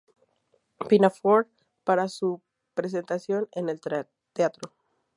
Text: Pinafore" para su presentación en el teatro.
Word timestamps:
Pinafore" 0.89 1.47
para 1.83 2.09
su 2.09 2.41
presentación 2.73 3.47
en 3.51 3.69
el 3.69 3.79
teatro. 4.33 4.73